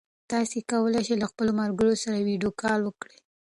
تاسي 0.31 0.59
کولای 0.71 1.01
شئ 1.07 1.15
له 1.21 1.27
خپلو 1.31 1.51
ملګرو 1.61 1.93
سره 2.03 2.17
ویډیو 2.27 2.51
کال 2.61 2.79
وکړئ. 2.83 3.17